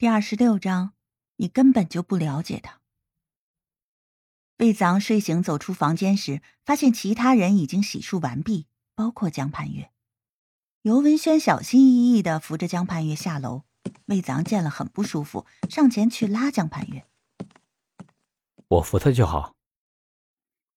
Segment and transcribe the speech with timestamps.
[0.00, 0.94] 第二十六章，
[1.36, 2.80] 你根本就不了解他。
[4.56, 9.90] 魏子昂睡醒走出房间时，发现其他人已经洗漱完毕，包括江盼月。
[10.80, 13.64] 尤文轩小心翼翼的扶着江盼月下楼，
[14.06, 17.04] 魏子昂见了很不舒服，上前去拉江盼月。
[18.68, 19.54] 我扶他就好。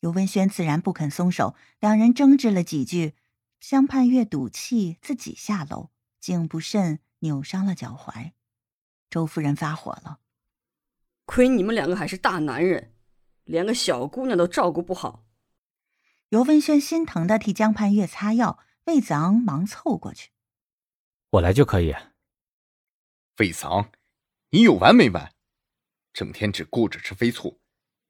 [0.00, 3.14] 尤文轩自然不肯松手，两人争执了几句。
[3.60, 8.32] 江盼月赌气自己下楼，竟不慎扭伤了脚踝。
[9.12, 10.20] 周夫人发火了
[11.26, 12.94] ：“亏你们两个还是大男人，
[13.44, 15.26] 连个小姑娘都照顾不好。”
[16.30, 20.30] 尤文轩心疼的替江盼月擦药，魏子昂忙凑过去
[21.32, 21.94] ：“我来就可以。”
[23.36, 23.90] 魏子昂，
[24.48, 25.34] 你有完没完？
[26.14, 27.60] 整天只顾着吃飞醋，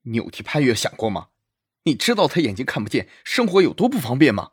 [0.03, 1.31] 你有替潘月想过吗？
[1.83, 4.53] 你知道他眼睛看不见，生活有多不方便吗？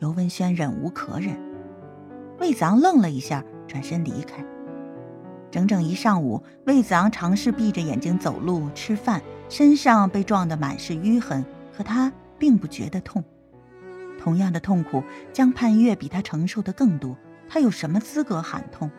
[0.00, 1.36] 尤文轩忍无可忍，
[2.38, 4.46] 魏子昂愣了一下，转身离开。
[5.56, 11.42] 整整一上午，魏子昂尝试闭着眼睛走路、吃饭，身上被撞得满是淤痕，
[11.74, 13.24] 可他并不觉得痛。
[14.20, 17.16] 同样的痛苦，江盼月比他承受的更多，
[17.48, 18.90] 他有什么资格喊痛？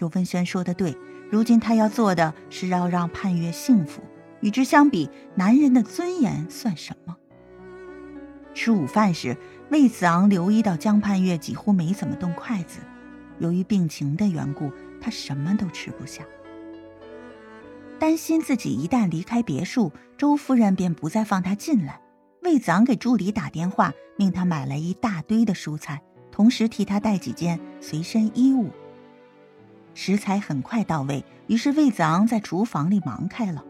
[0.00, 0.96] 尤文轩说的对，
[1.30, 4.02] 如今他要做的是要让盼月幸福。
[4.40, 7.16] 与之相比，男人的尊严算什么？
[8.52, 9.36] 吃午饭时。
[9.70, 12.80] 魏子昂留意到江盼月几乎没怎么动筷子，
[13.38, 14.70] 由于病情的缘故，
[15.02, 16.24] 他什么都吃不下。
[17.98, 22.00] 担心自己一旦离开别墅，周夫人便不再放他进来。
[22.42, 28.70] 魏子昂给助理打电话，命他买来一大堆的蔬菜，同时替他带几件随身衣物。
[29.94, 33.64] 食材很快到位，于是魏子昂在厨房里忙开了。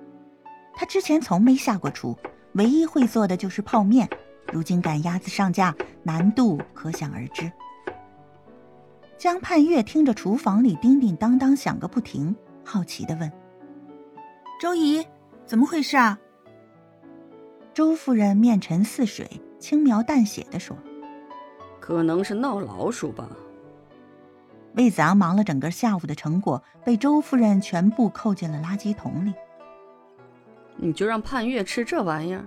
[0.75, 2.17] 他之前从没下过厨，
[2.53, 4.09] 唯一会做的就是泡面。
[4.53, 7.51] 如今赶鸭子上架，难度可想而知。
[9.23, 12.35] 江盼月听着厨房里叮叮当当响个不停，
[12.65, 13.33] 好奇的问
[14.61, 15.07] ：“周姨，
[15.47, 16.19] 怎么回事啊？”
[17.73, 20.77] 周夫人面沉似水，轻描淡写的说
[21.79, 23.29] ：“可能是闹老鼠吧。”
[24.75, 29.33] 魏子昂忙了整个下午的成果，被周夫人全部扣进了垃圾桶里。
[30.75, 32.45] 你就让盼月吃这玩意儿？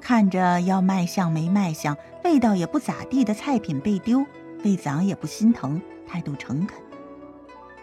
[0.00, 4.24] 看着要卖相没卖相，味道也不咋地的菜品被丢，
[4.66, 6.76] 魏子昂也不心疼，态度诚恳。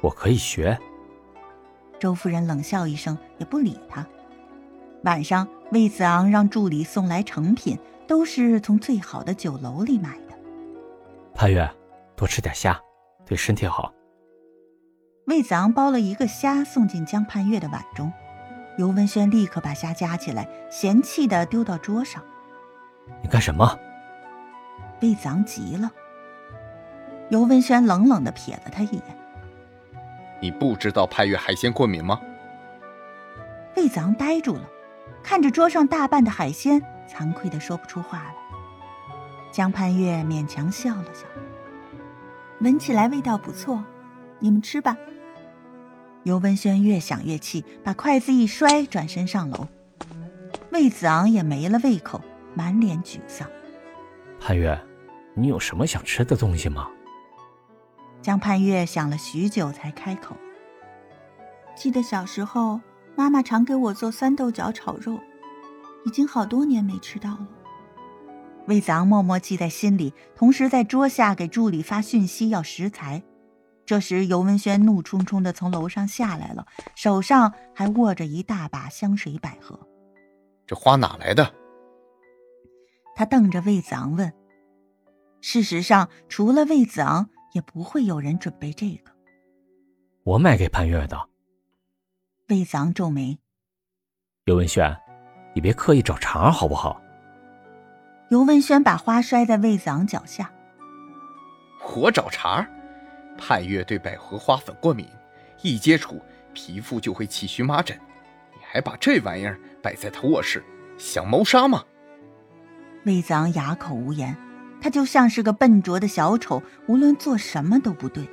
[0.01, 0.77] 我可以学。
[1.97, 4.05] 周夫人冷笑一声，也不理他。
[5.05, 10.38] 晚上，魏子昂让助理送来成品，都是从最好的酒楼里买的。
[11.33, 11.66] 潘月，
[12.17, 12.77] 多吃点虾，
[13.25, 13.93] 对身体好。
[15.27, 18.11] 魏子昂包了一个虾送进江盼月的碗中。
[18.77, 22.22] 尤文轩立刻把虾夹起来，嫌弃的丢到桌上。
[23.22, 23.79] 你干什么？
[25.01, 25.89] 魏子昂急了。
[27.33, 29.03] 尤文轩冷冷的瞥了他一眼。
[30.39, 32.21] 你不知道派月海鲜过敏吗？
[33.75, 34.69] 魏子昂呆住了，
[35.23, 36.79] 看着桌上大半的海鲜，
[37.09, 38.35] 惭愧的说不出话来。
[39.51, 41.25] 江盼月勉强笑了笑，
[42.59, 43.83] 闻起来味道不错，
[44.38, 44.95] 你们吃吧。
[46.22, 49.67] 尤文轩越想越气，把筷子一摔，转身上楼。
[50.72, 52.22] 魏子昂也没了胃口，
[52.53, 53.49] 满脸沮丧。
[54.39, 54.79] 潘月，
[55.33, 56.88] 你有什么想吃的东西吗？
[58.23, 60.34] 江盼月想了许久，才开口
[61.75, 62.79] ：“记得小时候，
[63.17, 65.19] 妈妈常给我做酸豆角炒肉，
[66.06, 67.47] 已经好多年没吃到了。”
[68.66, 73.22] 魏子昂默默记在心里，同时在桌下给助理发讯息要食材。
[73.85, 79.78] 这时，尤文轩怒冲冲的从楼上下来了，手上还握着一大把香水百合。
[80.66, 81.53] 这花哪来的？
[83.17, 84.31] 他瞪着魏子昂问。
[85.41, 89.12] 事实上，除了魏子昂，也不会有人准备这个。
[90.24, 91.30] 我买给潘月的。
[92.50, 93.40] 魏子昂皱眉。
[94.46, 94.96] 尤文轩，
[95.56, 97.02] 你别刻意找茬好不好？
[98.30, 100.52] 尤文轩把花摔在魏子昂脚下。
[101.96, 102.68] 我找茬？
[103.38, 105.08] 潘月对百合花粉过敏，
[105.62, 106.22] 一接触
[106.53, 107.97] 皮肤就会起荨麻疹。
[108.52, 110.64] 你还把这玩意儿摆在他卧室，
[110.97, 111.84] 想谋杀吗？
[113.06, 114.35] 魏子昂哑口无言，
[114.84, 118.28] 他就像是个笨拙的小丑，无论做什么都不对。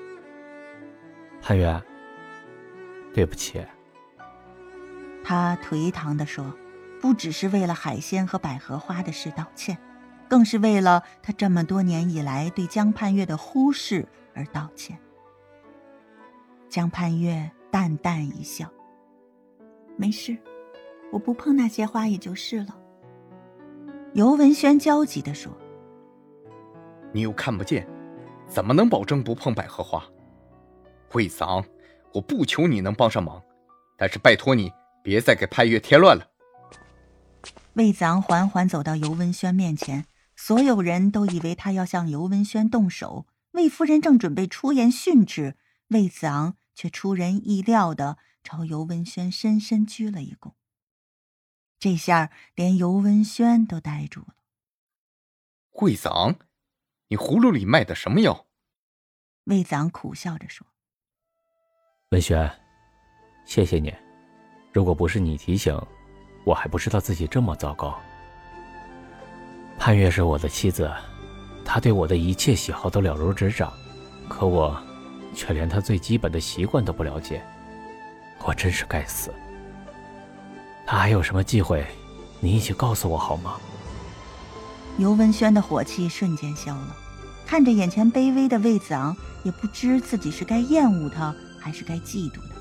[1.41, 1.81] 潘月，
[3.15, 3.65] 对不起。
[5.23, 6.53] 他颓唐地说
[7.01, 9.79] ：“不只是为了海鲜和百合花的事道歉，
[10.29, 14.05] 更是为了他这么多年以来对江盼月的忽视。”
[14.35, 14.99] 而道歉。
[16.69, 18.69] 江盼月淡淡一笑
[19.97, 20.37] ：“没事，
[21.13, 22.77] 我不碰那些花也就是了。”
[24.15, 25.57] 尤文轩焦急地说
[27.13, 27.87] ：“你又看不见，
[28.49, 30.05] 怎么能保证不碰百合花？
[31.13, 31.65] 魏子昂，
[32.13, 33.43] 我不求你能帮上忙，
[33.97, 34.73] 但是拜托你
[35.03, 36.31] 别再给派月添乱了。
[37.75, 43.27] 魏子昂缓缓走到尤文轩面前，所有人都以为他要向尤文轩动手。
[43.53, 45.57] 魏夫人正准备出言训斥，
[45.89, 50.53] 魏子昂却出人意料的朝尤文轩深深鞠了一躬。
[51.81, 54.35] 这下连尤文轩都呆住了。
[55.81, 56.37] 魏子昂，
[57.13, 58.47] 你葫芦里卖的什么药？
[59.47, 60.65] 魏子昂苦笑着说
[62.11, 62.49] ：“文轩，
[63.45, 63.93] 谢谢你，
[64.73, 65.77] 如果不是你提醒。”
[66.47, 68.01] 我还不知道自己这么糟糕。
[69.79, 70.91] 潘月是我的妻子，
[71.65, 73.73] 她对我的一切喜好都了如指掌，
[74.29, 74.81] 可我
[75.35, 77.45] 却连她最基本的习惯都不了解，
[78.39, 79.35] 我真是该死。
[80.87, 81.85] 她还有什么忌讳，
[82.39, 83.61] 你一起告诉我好吗？
[85.01, 86.95] 尤文轩的火气瞬间消了，
[87.47, 92.61] 看着眼前卑微的魏子昂，也不知自己是该厌恶他，还是该嫉妒他。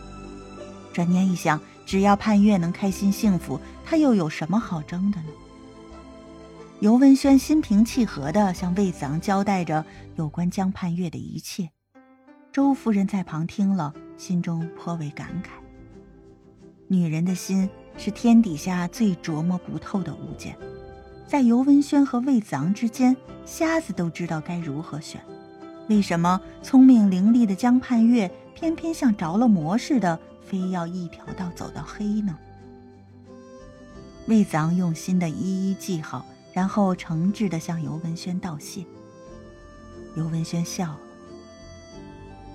[0.93, 1.59] 转念一想。
[1.85, 5.27] 只要盼月能开心幸福，他又有什么好争的呢？
[6.81, 9.83] 尤文轩心平气和地向魏子昂交代着
[10.15, 11.71] 有关江盼月的一切。
[12.51, 15.47] 周夫人在旁听了，心中颇为感慨。
[16.87, 20.55] 女人的心是天底下最琢磨不透的物件，
[21.29, 23.15] 在尤文轩和魏子昂之间，
[23.45, 25.21] 瞎子都知道该如何选。
[25.87, 30.19] 为什么聪明伶俐的江盼月偏偏像着了魔似的？
[30.41, 32.35] 非要一条道走到黑呢？
[34.25, 38.83] 魏子昂用心的一一记好，然后诚挚的向尤文轩道谢。
[40.15, 40.99] 尤文轩笑了：“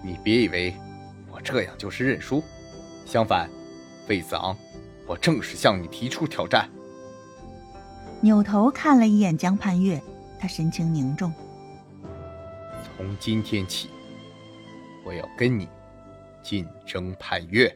[0.02, 0.74] 你别以为
[1.30, 2.42] 我这样就是认输，
[3.06, 3.48] 相反，
[4.08, 4.56] 魏子昂，
[5.06, 6.68] 我正式向你提出挑战。”
[8.24, 10.02] 扭头看了一眼江盼月，
[10.40, 11.30] 他神情凝重
[12.82, 13.90] ：“从今天起，
[15.04, 15.68] 我要跟你。”
[16.42, 17.70] 竞争盼月。